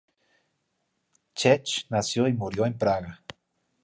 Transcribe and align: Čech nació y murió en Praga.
Čech 1.43 1.85
nació 1.91 2.27
y 2.27 2.33
murió 2.33 2.65
en 2.65 2.75
Praga. 2.75 3.23